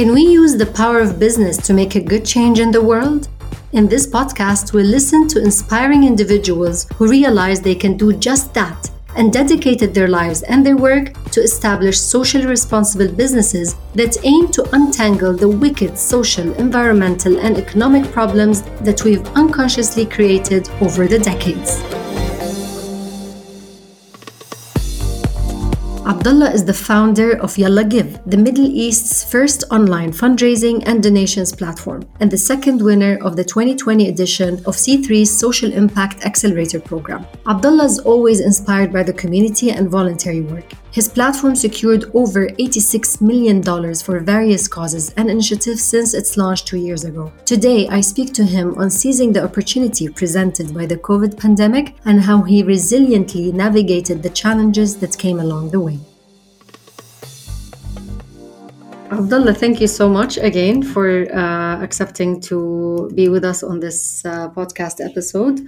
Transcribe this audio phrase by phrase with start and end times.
[0.00, 3.28] Can we use the power of business to make a good change in the world?
[3.72, 8.90] In this podcast, we'll listen to inspiring individuals who realize they can do just that
[9.14, 14.66] and dedicated their lives and their work to establish socially responsible businesses that aim to
[14.74, 21.99] untangle the wicked social, environmental, and economic problems that we've unconsciously created over the decades.
[26.10, 31.52] Abdullah is the founder of Yalla Give, the Middle East's first online fundraising and donations
[31.52, 37.24] platform, and the second winner of the 2020 edition of C3's Social Impact Accelerator program.
[37.46, 40.64] Abdullah is always inspired by the community and voluntary work.
[40.92, 43.62] His platform secured over $86 million
[43.94, 47.32] for various causes and initiatives since its launch two years ago.
[47.44, 52.20] Today, I speak to him on seizing the opportunity presented by the COVID pandemic and
[52.22, 56.00] how he resiliently navigated the challenges that came along the way.
[59.12, 64.24] Abdullah, thank you so much again for uh, accepting to be with us on this
[64.24, 65.60] uh, podcast episode.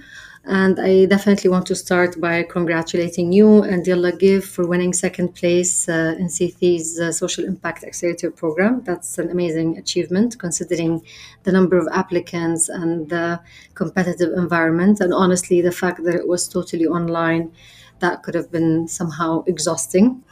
[0.45, 5.35] And I definitely want to start by congratulating you and Yalla Give for winning second
[5.35, 8.83] place uh, in C3's uh, Social Impact Accelerator program.
[8.83, 11.01] That's an amazing achievement considering
[11.43, 13.39] the number of applicants and the
[13.73, 14.99] competitive environment.
[14.99, 17.53] And honestly, the fact that it was totally online,
[17.99, 20.23] that could have been somehow exhausting.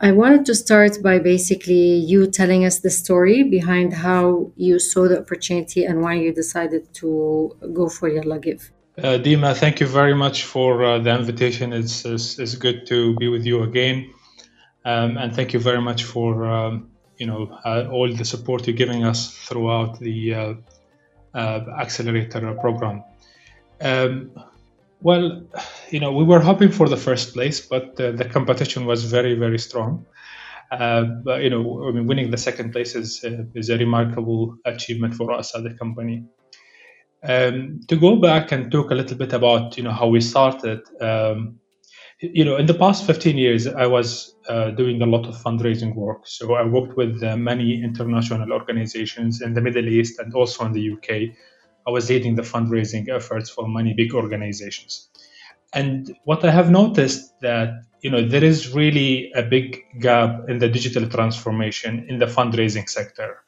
[0.00, 5.06] I wanted to start by basically you telling us the story behind how you saw
[5.06, 8.72] the opportunity and why you decided to go for Yalla Give.
[8.98, 11.74] Uh, Dima, thank you very much for uh, the invitation.
[11.74, 14.10] It's, it's, it's, good to be with you again.
[14.86, 18.74] Um, and thank you very much for um, you know uh, all the support you're
[18.74, 20.54] giving us throughout the uh,
[21.34, 23.04] uh, accelerator program.
[23.82, 24.30] Um,
[25.02, 25.42] well,
[25.90, 29.34] you know, we were hoping for the first place, but uh, the competition was very,
[29.34, 30.06] very strong.
[30.70, 33.22] But you know, I mean, winning the second place is
[33.54, 36.24] is a remarkable achievement for us as a company.
[37.28, 40.80] Um, to go back and talk a little bit about you know how we started.
[41.00, 41.58] Um,
[42.20, 45.94] you know, in the past 15 years, I was uh, doing a lot of fundraising
[45.94, 46.26] work.
[46.26, 50.72] So I worked with uh, many international organizations in the Middle East and also in
[50.72, 51.36] the UK
[51.86, 55.08] I was leading the fundraising efforts for many big organizations.
[55.72, 60.58] And what I have noticed that you know there is really a big gap in
[60.58, 63.42] the digital transformation in the fundraising sector.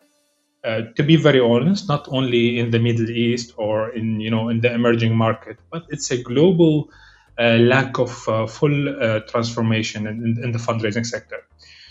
[0.65, 4.49] Uh, to be very honest, not only in the Middle East or in you know
[4.49, 6.91] in the emerging market, but it's a global
[7.39, 11.47] uh, lack of uh, full uh, transformation in, in, the fundraising sector.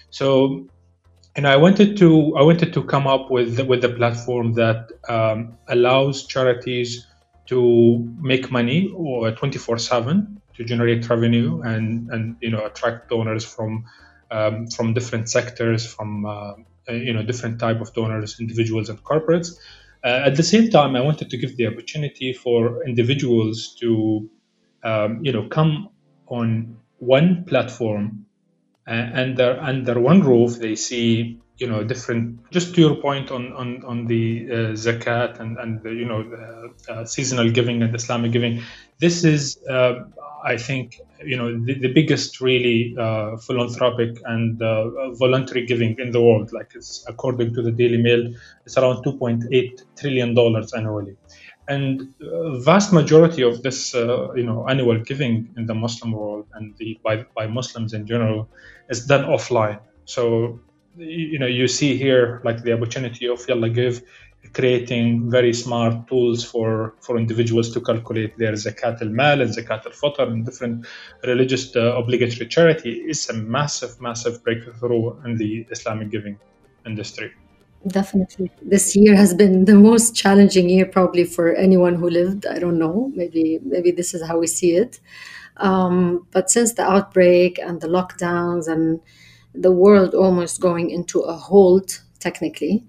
[0.09, 0.67] So
[1.38, 5.57] and I wanted to I wanted to come up with with a platform that um,
[5.69, 7.07] allows charities
[7.45, 13.85] to make money or 24/7 to generate revenue and and you know attract donors from
[14.31, 16.53] um, from different sectors from uh,
[16.94, 19.58] you know different type of donors individuals and corporates.
[20.03, 24.30] Uh, at the same time I wanted to give the opportunity for individuals to
[24.84, 25.90] um, you know come
[26.28, 28.25] on one platform
[28.88, 33.54] uh, under under one roof they see you know different just to your point on
[33.54, 37.96] on on the uh, zakat and and the, you know uh, uh, seasonal giving and
[37.96, 38.62] islamic giving.
[39.00, 39.94] This is uh,
[40.44, 44.59] i think you know the, the biggest really uh, philanthropic and
[45.17, 46.51] voluntary giving in the world.
[46.53, 48.33] Like it's according to the daily mail
[48.66, 51.16] it's around 2.8 trillion dollars annually.
[51.69, 52.13] And
[52.63, 57.00] vast majority of this uh, you know annual giving in the muslim world and the,
[57.03, 58.50] by, by muslims in general
[58.89, 59.79] is done offline.
[60.06, 60.59] So
[60.97, 64.01] you know you see here like the opportunity of yalla give
[64.53, 70.28] creating very smart tools for for individuals to calculate their zakat al-mal and zakat al-fitr
[70.28, 70.85] and different
[71.24, 76.38] religious uh, obligatory charity is a massive massive breakthrough in the islamic giving
[76.86, 77.31] industry
[77.86, 78.52] Definitely.
[78.62, 82.46] This year has been the most challenging year probably for anyone who lived.
[82.46, 83.12] I don't know.
[83.16, 85.00] Maybe maybe this is how we see it.
[85.57, 89.00] Um, but since the outbreak and the lockdowns and
[89.53, 92.86] the world almost going into a halt, technically,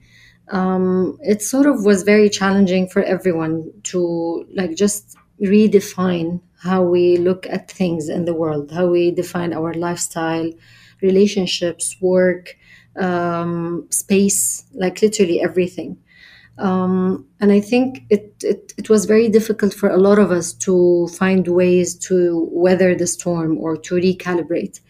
[0.50, 7.16] um, it sort of was very challenging for everyone to like just redefine how we
[7.16, 10.50] look at things in the world, how we define our lifestyle,
[11.00, 12.56] relationships, work,
[12.98, 15.96] um, space, like literally everything.
[16.58, 20.52] Um, and I think it, it, it was very difficult for a lot of us
[20.54, 24.80] to find ways to weather the storm or to recalibrate.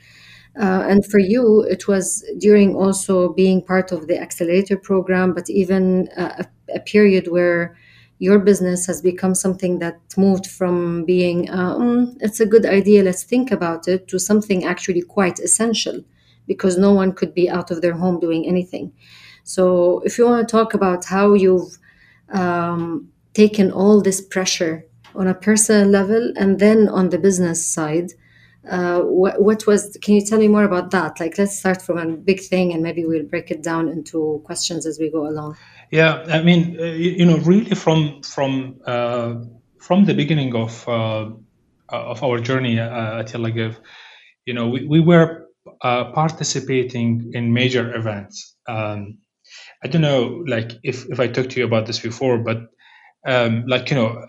[0.59, 5.49] Uh, and for you, it was during also being part of the accelerator program, but
[5.49, 6.45] even a,
[6.75, 7.77] a period where
[8.19, 13.05] your business has become something that moved from being, uh, mm, it's a good idea,
[13.05, 16.03] let's think about it, to something actually quite essential
[16.49, 18.93] because no one could be out of their home doing anything.
[19.45, 21.79] So, if you want to talk about how you've
[22.31, 24.85] um, taken all this pressure
[25.15, 28.13] on a personal level and then on the business side,
[28.69, 29.97] uh, what, was?
[30.03, 31.21] Can you tell me more about that?
[31.21, 34.87] Like, let's start from a big thing, and maybe we'll break it down into questions
[34.87, 35.57] as we go along.
[35.91, 39.37] Yeah, I mean, uh, you, know, really from from uh,
[39.81, 41.31] from the beginning of uh,
[41.89, 43.81] of our journey uh, at Yalla Give,
[44.45, 45.47] you know, we, we were
[45.83, 48.55] uh, participating in major events.
[48.69, 49.19] Um,
[49.83, 52.67] I don't know, like if if I talked to you about this before, but
[53.27, 54.27] um, like you know,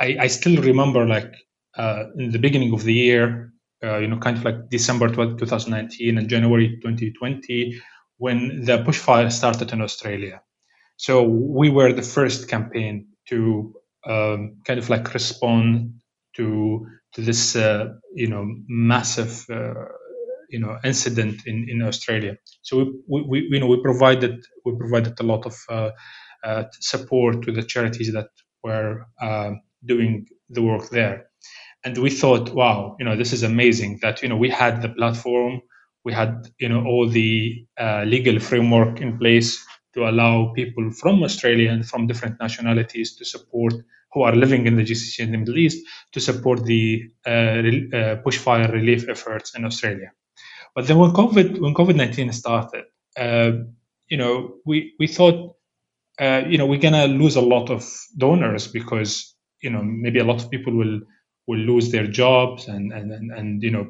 [0.00, 1.32] I, I still remember like
[1.78, 3.52] in the beginning of the year,
[3.86, 7.80] uh, you know, kind of like December 12, 2019 and January 2020,
[8.18, 10.40] when the bushfire started in Australia.
[10.96, 13.74] So we were the first campaign to
[14.06, 15.94] um, kind of like respond
[16.36, 19.74] to to this, uh, you know, massive, uh,
[20.50, 22.36] you know, incident in, in Australia.
[22.62, 25.90] So we, we, we, you know we provided we provided a lot of uh,
[26.44, 28.28] uh, support to the charities that
[28.62, 29.06] were
[29.84, 31.26] doing the work there
[31.86, 34.88] and we thought, wow, you know, this is amazing that you know we had the
[34.88, 35.62] platform,
[36.04, 41.22] we had you know all the uh, legal framework in place to allow people from
[41.22, 43.72] Australia and from different nationalities to support
[44.12, 45.78] who are living in the GCC in the Middle East
[46.10, 50.10] to support the uh, uh, bushfire relief efforts in Australia.
[50.74, 52.86] But then when COVID when COVID nineteen started,
[53.16, 53.52] uh,
[54.08, 55.54] you know, we we thought,
[56.18, 60.24] uh, you know, we're gonna lose a lot of donors because you know maybe a
[60.24, 61.00] lot of people will
[61.46, 63.86] will lose their jobs and and and, and you know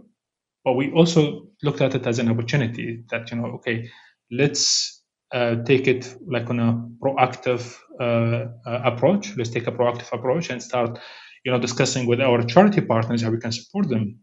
[0.65, 3.89] but we also looked at it as an opportunity that you know okay
[4.31, 9.37] let's uh, take it like on a proactive uh, uh, approach.
[9.37, 10.99] Let's take a proactive approach and start
[11.45, 14.21] you know discussing with our charity partners how we can support them.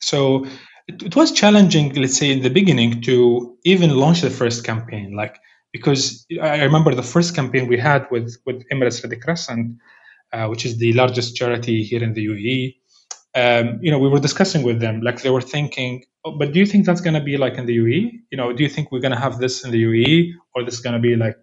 [0.00, 0.46] So
[0.88, 5.14] it, it was challenging let's say in the beginning to even launch the first campaign
[5.14, 5.36] like
[5.72, 9.76] because i remember the first campaign we had with with emirates red crescent
[10.48, 12.76] which is the largest charity here in the UAE.
[13.34, 16.58] Um, you know, we were discussing with them, like they were thinking, oh, but do
[16.58, 18.12] you think that's going to be like in the UAE?
[18.30, 20.74] You know, do you think we're going to have this in the UAE, or this
[20.74, 21.36] is going to be like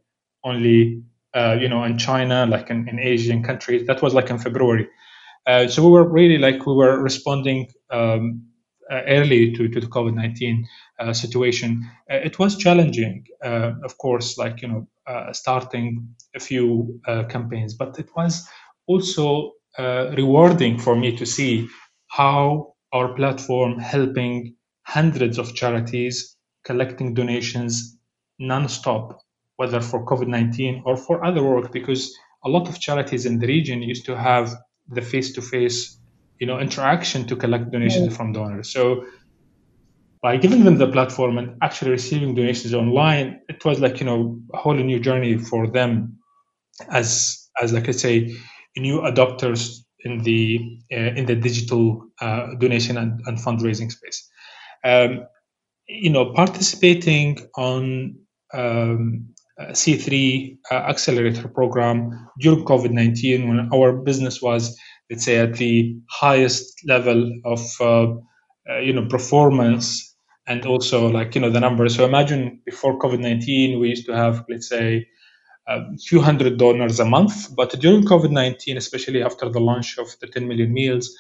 [0.44, 1.04] only,
[1.36, 3.88] uh, you know, in China, like in, in Asian countries?
[3.88, 4.88] That was like in February.
[5.46, 8.44] Uh, so we were really like we were responding um,
[8.90, 10.68] uh, early to, to the COVID nineteen
[11.00, 11.90] uh, situation.
[12.10, 14.88] Uh, it was challenging, of course, like you know,
[15.34, 17.00] starting a few
[17.30, 18.48] campaigns, but it was
[18.88, 21.68] also uh, rewarding for me to see
[22.08, 27.98] how our platform helping hundreds of charities collecting donations
[28.40, 29.20] non-stop
[29.58, 33.82] whether for covid-19 or for other work because a lot of charities in the region
[33.82, 34.54] used to have
[34.90, 35.98] the face-to-face
[36.40, 38.72] you know interaction to collect donations from donors.
[38.72, 39.06] So
[40.22, 44.40] by giving them the platform and actually receiving donations online it was like you know
[44.54, 46.18] a whole new journey for them
[46.90, 48.36] as as like i say
[48.78, 54.30] new adopters in the uh, in the digital uh, donation and, and, fundraising space.
[54.84, 55.26] Um,
[55.88, 58.16] you know, participating on
[58.54, 59.28] um,
[59.60, 64.78] C3 uh, accelerator program during COVID 19 when our business was,
[65.10, 68.14] let's say, at the highest level of uh,
[68.80, 70.16] you know performance
[70.48, 71.96] and also like you know the numbers.
[71.96, 75.08] So imagine before COVID 19 we used to have let's say
[75.68, 77.56] a few hundred donors a month.
[77.56, 81.16] But during COVID 19, especially after the launch of the 10 million meals,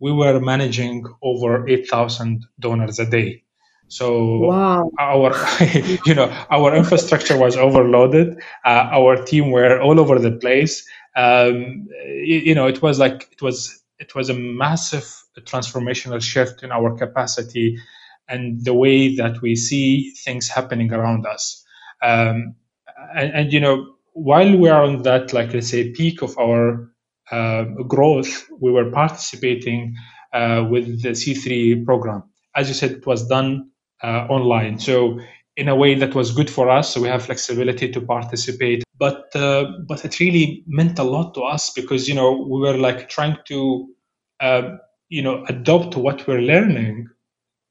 [0.00, 3.42] we were managing over 8,000 donors a day.
[3.88, 4.90] So wow.
[4.98, 5.34] our,
[6.04, 8.38] you know, our infrastructure was overloaded.
[8.64, 10.86] Uh, our team were all over the place.
[11.16, 16.62] Um, you, you know, it was like it was it was a massive transformational shift
[16.62, 17.78] in our capacity
[18.28, 21.64] and the way that we see things happening around us.
[22.02, 22.54] Um,
[23.14, 26.90] and, and, you know while we are on that like let's say peak of our
[27.30, 29.94] uh, growth we were participating
[30.32, 32.22] uh, with the c3 program.
[32.54, 33.70] As you said it was done
[34.02, 34.78] uh, online.
[34.78, 35.20] So
[35.56, 36.94] in a way that was good for us.
[36.94, 38.84] So we have flexibility to participate.
[38.96, 42.76] But uh, but it really meant a lot to us because you know we were
[42.76, 43.88] like trying to
[44.40, 44.76] uh,
[45.08, 47.08] you know adopt what we're learning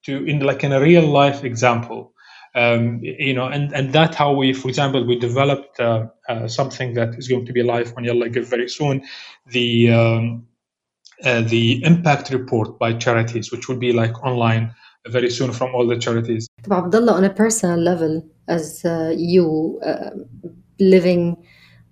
[0.05, 2.13] to in like in a real life example
[2.57, 6.95] um, you know, and, and that how we, for example, we developed uh, uh, something
[6.95, 9.03] that is going to be live on Yalla Give very soon,
[9.45, 10.47] the um,
[11.23, 14.73] uh, the impact report by charities, which will be like online
[15.07, 16.47] very soon from all the charities.
[16.69, 20.09] Abdullah, on a personal level, as uh, you uh,
[20.79, 21.37] living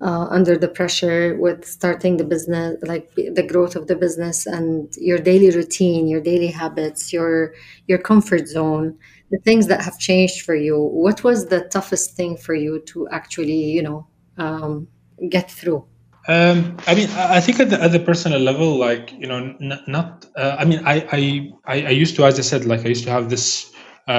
[0.02, 4.94] uh, under the pressure with starting the business, like the growth of the business and
[4.98, 7.54] your daily routine, your daily habits, your
[7.88, 8.98] your comfort zone
[9.32, 10.80] the things that have changed for you.
[10.80, 14.88] What was the toughest thing for you to actually, you know, um,
[15.30, 15.86] get through?
[16.28, 19.84] Um, I mean, I think at the, at the personal level, like you know, n-
[19.88, 20.26] not.
[20.36, 23.12] Uh, I mean, I, I I used to, as I said, like I used to
[23.12, 23.72] have this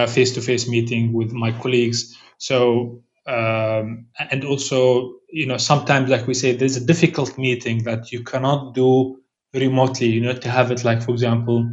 [0.09, 2.17] face to face meeting with my colleagues.
[2.39, 8.13] So um, and also, you know, sometimes, like we say, there's a difficult meeting that
[8.13, 9.21] you cannot do
[9.53, 10.09] remotely.
[10.09, 11.69] You know, to have it like, for example,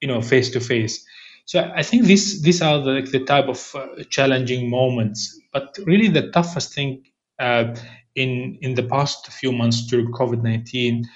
[0.00, 1.04] you know, face to face.
[1.48, 5.20] So I think these these are the, the type of uh, challenging moments.
[5.54, 7.04] But really, the toughest thing
[7.40, 7.74] uh,
[8.14, 11.06] in in the past few months through COVID nineteen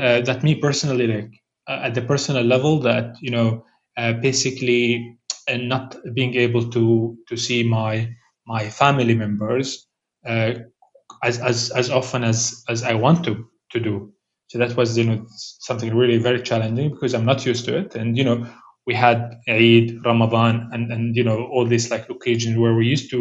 [0.00, 1.32] uh, that me personally like
[1.68, 3.64] uh, at the personal level that you know
[3.96, 5.16] uh, basically
[5.48, 7.94] and not being able to to see my
[8.46, 9.86] my family members
[10.26, 10.52] uh,
[11.24, 14.12] as, as as often as as I want to to do.
[14.48, 15.26] So that was you know
[15.68, 18.46] something really very challenging because I'm not used to it, and you know
[18.88, 23.10] we had Eid, Ramadan, and and you know all these like occasions where we used
[23.10, 23.20] to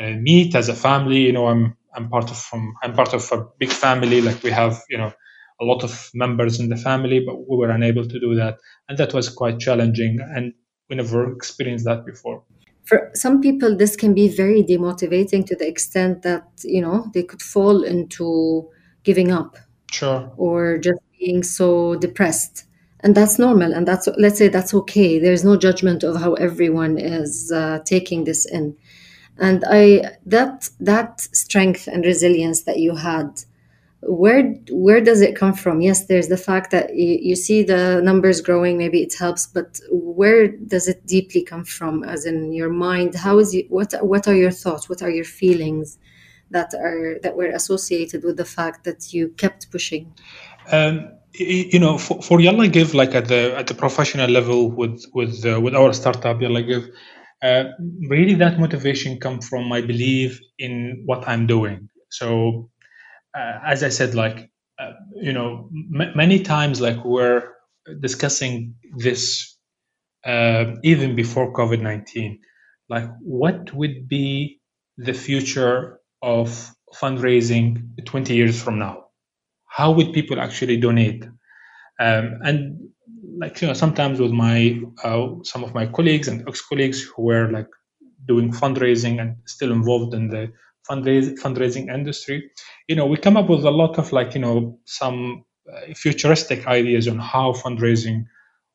[0.00, 1.20] uh, meet as a family.
[1.28, 4.20] You know I'm I'm part of from I'm part of a big family.
[4.20, 5.12] Like we have you know
[5.60, 8.98] a lot of members in the family, but we were unable to do that, and
[8.98, 10.18] that was quite challenging.
[10.20, 10.52] And
[10.90, 12.42] we never experienced that before
[12.88, 17.22] for some people this can be very demotivating to the extent that you know they
[17.22, 18.26] could fall into
[19.04, 19.58] giving up
[19.92, 22.64] sure or just being so depressed
[23.00, 25.18] and that's normal and that's let's say that's okay.
[25.18, 28.76] There's no judgment of how everyone is uh, taking this in.
[29.38, 33.44] And i that that strength and resilience that you had
[34.00, 35.80] where where does it come from?
[35.80, 39.80] Yes there's the fact that you, you, see the numbers growing maybe it helps but
[39.90, 42.02] where does it deeply come from?
[42.02, 44.88] As in your mind how is you what what are your thoughts?
[44.88, 45.98] What are your feelings
[46.50, 50.12] that are that were associated with the fact that you kept pushing?
[50.72, 55.04] Um, you know for, for yalla give like at the at the professional level with
[55.14, 56.90] with uh, with our startup yalla give
[57.42, 57.64] uh,
[58.08, 62.62] really that motivation come from my belief in what i'm doing so
[63.34, 67.44] uh, as I said, like uh, you know, m- many times, like we're
[68.00, 69.56] discussing this
[70.26, 72.40] uh, even before COVID nineteen,
[72.90, 74.60] like what would be
[74.98, 79.07] the future of fundraising 20 years from now?
[79.78, 81.22] How would people actually donate?
[82.06, 82.58] Um, and
[83.42, 87.50] like you know, sometimes with my uh, some of my colleagues and ex-colleagues who were
[87.50, 87.70] like
[88.26, 90.52] doing fundraising and still involved in the
[90.88, 92.50] fundraising fundraising industry
[92.88, 96.66] you know we come up with a lot of like you know some uh, futuristic
[96.66, 98.24] ideas on how fundraising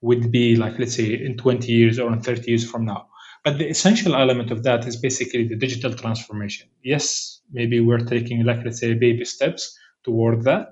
[0.01, 3.07] would be like let's say in 20 years or in 30 years from now
[3.43, 8.43] but the essential element of that is basically the digital transformation yes maybe we're taking
[8.45, 10.67] like let's say baby steps toward that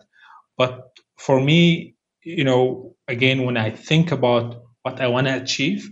[0.57, 5.89] but for me you know again when i think about what i want to achieve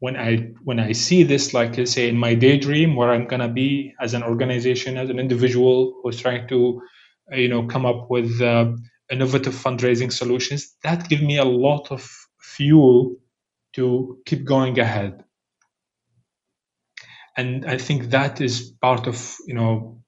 [0.00, 3.48] when I when I see this, like I say in my daydream, where I'm gonna
[3.48, 6.82] be as an organization, as an individual who's trying to,
[7.32, 8.72] uh, you know, come up with uh,
[9.10, 12.08] innovative fundraising solutions, that give me a lot of
[12.40, 13.16] fuel
[13.74, 15.24] to keep going ahead.
[17.36, 20.02] And I think that is part of you know,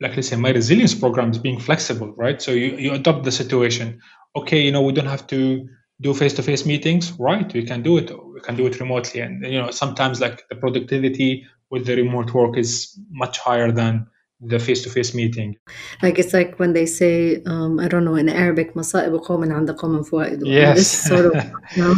[0.00, 2.40] like let's say my resilience program is being flexible, right?
[2.40, 4.00] So you you adopt the situation.
[4.36, 5.68] Okay, you know, we don't have to
[6.00, 9.58] do face-to-face meetings right we can do it we can do it remotely and you
[9.58, 14.06] know sometimes like the productivity with the remote work is much higher than
[14.43, 15.55] the face-to-face meeting
[16.01, 19.71] like it's like when they say um, I don't know in Arabic مصائب قوم عند
[19.71, 21.33] قوم فوائد yes this sort of
[21.75, 21.95] you know,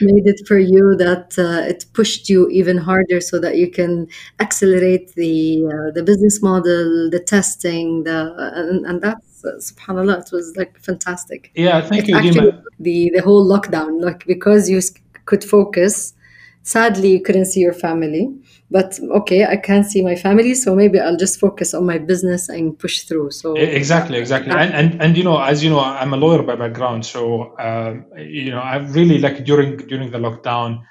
[0.00, 4.06] made it for you that uh, it pushed you even harder so that you can
[4.40, 8.18] accelerate the uh, the business model the testing the
[8.54, 12.62] and, and that's uh, subhanallah it was like fantastic yeah thank it you actually, Dima.
[12.80, 14.80] the the whole lockdown like because you
[15.26, 16.14] could focus
[16.62, 18.24] sadly you couldn't see your family
[18.71, 22.49] but okay i can't see my family so maybe i'll just focus on my business
[22.49, 23.55] and push through so.
[23.55, 24.51] Exactly exactly.
[24.51, 28.05] And, and and you know as you know i'm a lawyer by background so um,
[28.17, 30.81] you know i really like during during the lockdown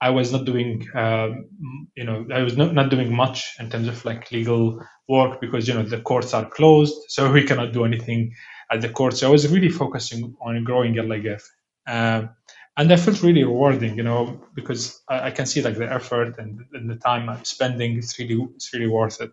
[0.00, 1.46] i was not doing um,
[1.96, 5.66] you know i was not, not doing much in terms of like legal work because
[5.66, 8.32] you know the courts are closed so we cannot do anything
[8.72, 9.16] at the court.
[9.16, 11.42] So i was really focusing on growing LIGF.
[11.86, 12.30] Um,
[12.76, 16.38] and that felt really rewarding, you know, because I, I can see like the effort
[16.38, 17.98] and, and, the time I'm spending.
[17.98, 19.30] It's really it's really worth it.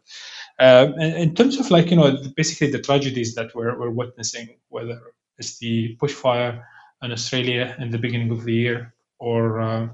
[0.59, 4.99] Uh, in terms of like you know basically the tragedies that we're, we're witnessing, whether
[5.37, 6.63] it's the bushfire
[7.01, 9.87] in Australia in the beginning of the year or uh,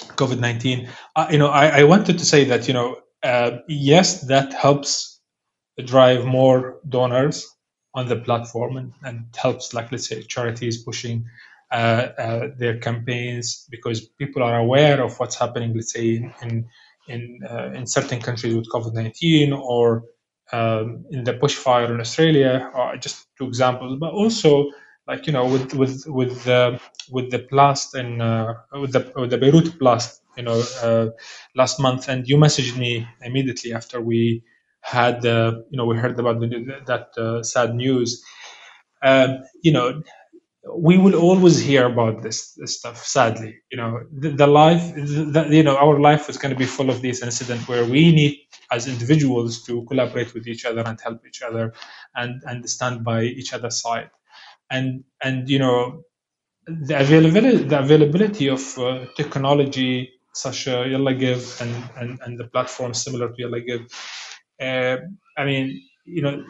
[0.00, 0.88] COVID nineteen,
[1.30, 5.20] you know, I, I, wanted to say that you know uh, yes, that helps
[5.84, 7.52] drive more donors
[7.94, 11.26] on the platform and, and helps like let's say charities pushing
[11.70, 16.66] their campaigns because people are aware of what's happening, let's say in
[17.08, 20.04] in uh, in certain countries with COVID-19 or
[20.52, 23.98] um, in the bushfire in Australia, or just two examples.
[23.98, 24.70] But also,
[25.06, 26.80] like you know, with with with the
[27.10, 31.06] with the blast in uh, with the with the Beirut blast, you know, uh,
[31.54, 34.42] last month, and you messaged me immediately after we
[34.80, 38.24] had uh, you know we heard about the, that uh, sad news.
[39.02, 40.02] Um, you know,
[40.74, 43.04] we will always hear about this, this stuff.
[43.04, 46.66] Sadly, you know, the, the life, the, you know, our life is going to be
[46.66, 48.38] full of these incidents where we need,
[48.70, 51.72] as individuals, to collaborate with each other and help each other,
[52.14, 54.10] and and stand by each other's side,
[54.70, 56.02] and and you know,
[56.66, 62.44] the availability the availability of uh, technology such as Yalla Give and, and and the
[62.48, 63.86] platforms similar to Yalla Give.
[64.60, 64.98] Uh,
[65.38, 66.44] I mean, you know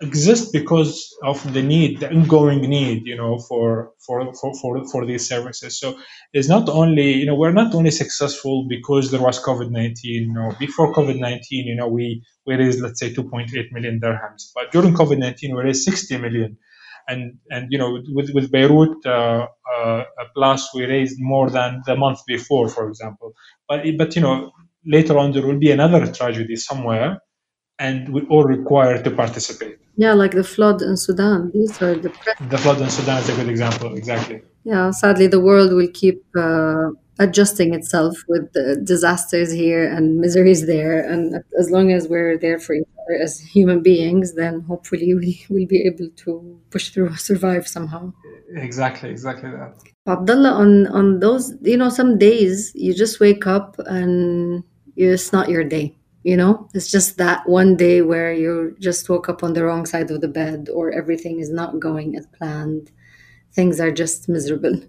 [0.00, 5.06] exist because of the need the ongoing need you know for for for for, for
[5.06, 5.78] these services.
[5.78, 5.98] So
[6.32, 10.52] it's not only you know we're not only successful because there was covid-19 you know
[10.58, 14.50] before covid-19 you know we we raised let's say 2.8 million dirhams.
[14.54, 16.58] But during covid-19 we raised 60 million.
[17.10, 21.96] And and you know with with beirut uh, uh, plus we raised more than the
[21.96, 23.32] month before for example.
[23.68, 24.52] But but you know
[24.84, 27.20] later on there will be another tragedy somewhere
[27.78, 29.78] and we all require to participate.
[29.96, 31.50] Yeah, like the flood in Sudan.
[31.52, 32.12] These are the
[32.48, 33.94] the flood in Sudan is a good example.
[33.96, 34.42] Exactly.
[34.64, 40.66] Yeah, sadly, the world will keep uh, adjusting itself with the disasters here and miseries
[40.66, 45.14] there, and as long as we're there for each other as human beings, then hopefully
[45.22, 48.12] we will be able to push through, survive somehow.
[48.54, 49.74] Exactly, exactly that.
[50.06, 54.62] Abdullah, on on those, you know, some days you just wake up and
[54.96, 56.68] it's not your day you know?
[56.74, 60.20] It's just that one day where you just woke up on the wrong side of
[60.20, 62.90] the bed or everything is not going as planned.
[63.52, 64.80] Things are just miserable.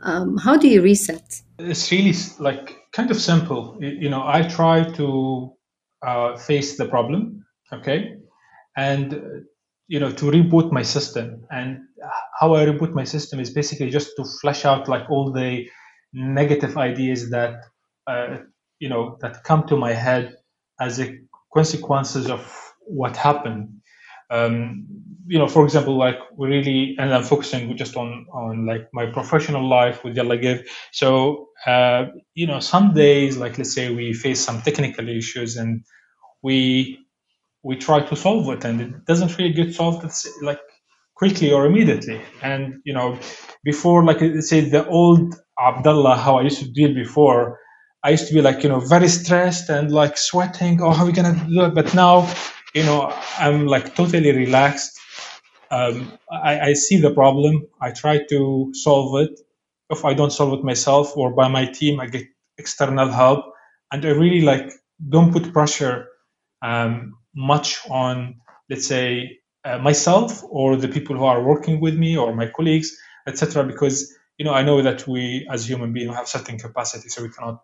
[0.00, 1.42] Um, how do you reset?
[1.58, 3.76] It's really like kind of simple.
[3.80, 5.52] You know i try to
[6.06, 8.16] uh, face the problem okay?
[8.76, 9.44] And
[9.88, 11.44] you know to reboot my system.
[11.50, 11.80] And
[12.40, 15.68] how i reboot my system is basically just to flesh out like all the
[16.12, 17.64] negative ideas that
[18.06, 18.38] uh,
[18.78, 20.36] you know that come to my head
[20.80, 21.18] as a
[21.52, 22.42] consequences of
[22.86, 23.68] what happened.
[24.30, 24.86] Um,
[25.26, 29.06] you know, for example, like we really, and I'm focusing just on on like my
[29.06, 30.38] professional life with Yalla.
[30.92, 35.82] So, uh, you know, some days, like let's say we face some technical issues and
[36.42, 36.98] we
[37.62, 40.04] we try to solve it, and it doesn't really get solved
[40.42, 40.60] like
[41.14, 42.20] quickly or immediately.
[42.42, 43.18] And you know,
[43.64, 47.58] before, like let's say the old Abdullah, how I used to deal before,
[48.04, 50.80] I used to be like, you know, very stressed and like sweating.
[50.82, 51.74] Oh, how are we gonna do it?
[51.74, 52.32] But now,
[52.74, 54.98] you know, I'm like totally relaxed.
[55.70, 57.66] Um, I, I see the problem.
[57.80, 59.40] I try to solve it.
[59.90, 62.26] If I don't solve it myself or by my team, I get
[62.58, 63.46] external help.
[63.92, 64.70] And I really like
[65.08, 66.08] don't put pressure
[66.62, 72.16] um, much on, let's say, uh, myself or the people who are working with me
[72.16, 73.64] or my colleagues, etc.
[73.64, 77.30] Because you know I know that we as human beings have certain capacity, so we
[77.30, 77.60] cannot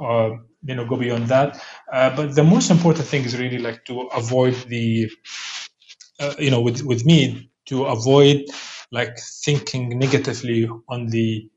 [0.00, 0.30] uh,
[0.64, 1.60] you know go beyond that
[1.92, 5.10] uh, but the most important thing is really like to avoid the
[6.20, 8.44] uh, you know with with me to avoid
[8.90, 11.48] like thinking negatively on the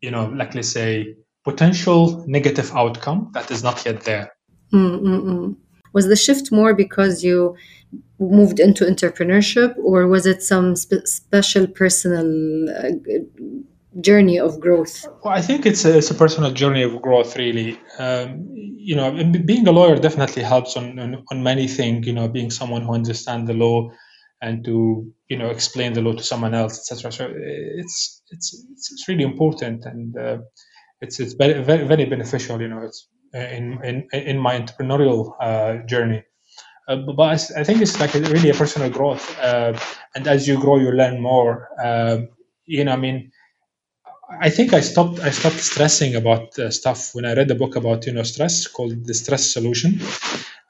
[0.00, 1.14] you know like let's say
[1.44, 4.32] potential negative outcome that is not yet there
[4.72, 5.56] Mm-mm-mm.
[5.92, 7.56] was the shift more because you
[8.18, 12.90] moved into entrepreneurship or was it some spe- special personal uh,
[14.00, 15.06] journey of growth?
[15.24, 17.78] Well, I think it's a, it's a personal journey of growth, really.
[17.98, 19.12] Um, you know,
[19.44, 22.06] being a lawyer definitely helps on, on, on many things.
[22.06, 23.90] You know, being someone who understands the law
[24.40, 27.12] and to you know explain the law to someone else, etc.
[27.12, 30.38] So it's it's it's really important and uh,
[31.00, 32.60] it's it's very, very very beneficial.
[32.60, 36.24] You know, it's uh, in in in my entrepreneurial uh, journey.
[36.88, 37.22] Uh, but
[37.56, 39.78] I think it's like a, really a personal growth, uh,
[40.16, 41.68] and as you grow, you learn more.
[41.82, 42.28] Um,
[42.66, 43.30] you know, I mean,
[44.40, 47.76] I think I stopped I stopped stressing about uh, stuff when I read a book
[47.76, 50.00] about you know stress called the stress solution,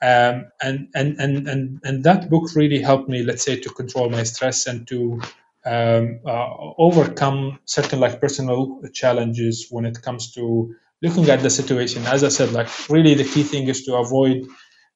[0.03, 4.09] um, and, and and and and that book really helped me let's say to control
[4.11, 5.20] my stress and to
[5.64, 6.48] um, uh,
[6.79, 12.05] overcome certain like personal challenges when it comes to looking at the situation.
[12.07, 14.46] As I said, like really the key thing is to avoid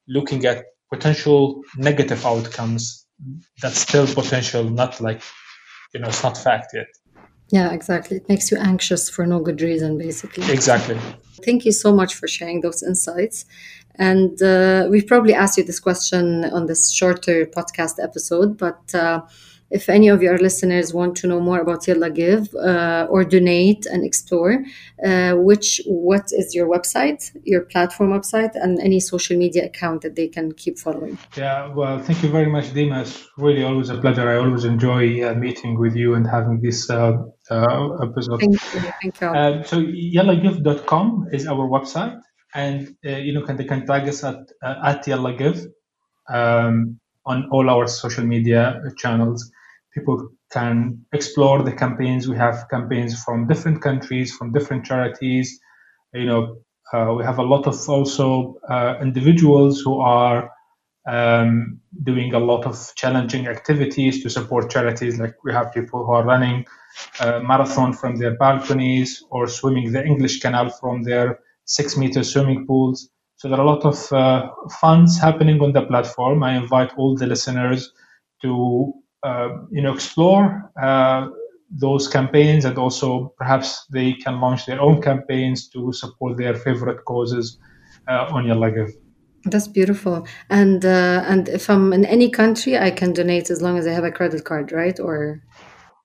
[0.08, 3.06] looking at potential negative outcomes.
[3.62, 5.22] That's still potential, not like
[5.94, 6.88] you know it's not fact yet.
[7.50, 8.16] Yeah, exactly.
[8.18, 10.50] It makes you anxious for no good reason, basically.
[10.52, 10.98] Exactly.
[11.44, 13.44] Thank you so much for sharing those insights.
[13.94, 19.22] And uh, we've probably asked you this question on this shorter podcast episode, but uh,
[19.70, 23.86] if any of your listeners want to know more about Yalla Give uh, or donate
[23.86, 24.64] and explore,
[25.04, 30.14] uh, which what is your website, your platform website, and any social media account that
[30.14, 31.18] they can keep following?
[31.36, 33.02] Yeah, well, thank you very much, Dima.
[33.02, 34.28] It's really always a pleasure.
[34.28, 37.16] I always enjoy uh, meeting with you and having this uh,
[37.50, 38.40] uh, episode.
[38.40, 38.80] Thank you.
[39.02, 39.28] Thank you.
[39.28, 42.20] Um, so yallagive.com is our website,
[42.54, 45.66] and uh, you know can they can tag us at uh, at yallagive
[46.28, 49.50] um, on all our social media channels.
[49.96, 52.28] People can explore the campaigns.
[52.28, 55.58] We have campaigns from different countries, from different charities.
[56.14, 56.56] You know,
[56.92, 60.50] uh, we have a lot of also uh, individuals who are
[61.08, 65.18] um, doing a lot of challenging activities to support charities.
[65.18, 66.66] Like we have people who are running
[67.20, 72.66] a marathon from their balconies or swimming the English Canal from their six meter swimming
[72.66, 73.08] pools.
[73.36, 76.42] So there are a lot of uh, funds happening on the platform.
[76.42, 77.92] I invite all the listeners
[78.42, 78.94] to
[79.70, 81.28] you know explore uh,
[81.70, 87.04] those campaigns and also perhaps they can launch their own campaigns to support their favorite
[87.04, 87.58] causes
[88.08, 88.92] uh, on Yalla Give.
[89.44, 90.26] That's beautiful.
[90.50, 93.92] And uh, and if I'm in any country, I can donate as long as I
[93.92, 94.98] have a credit card, right?
[94.98, 95.42] Or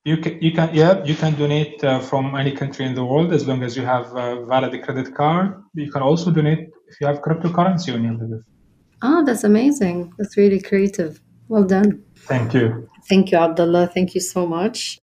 [0.03, 3.33] you can, you can, yeah, you can donate uh, from any country in the world
[3.33, 5.61] as long as you have a valid credit card.
[5.73, 8.43] You can also donate if you have cryptocurrency on your Live.
[9.03, 10.13] Oh, that's amazing.
[10.17, 11.19] That's really creative.
[11.51, 12.01] Well done.
[12.15, 12.87] Thank you.
[13.09, 13.87] Thank you, Abdullah.
[13.87, 14.97] Thank you so much.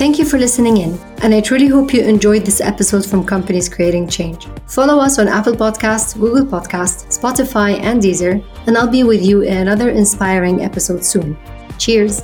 [0.00, 3.68] Thank you for listening in, and I truly hope you enjoyed this episode from Companies
[3.68, 4.48] Creating Change.
[4.66, 9.42] Follow us on Apple Podcasts, Google Podcasts, Spotify, and Deezer, and I'll be with you
[9.42, 11.38] in another inspiring episode soon.
[11.78, 12.22] Cheers!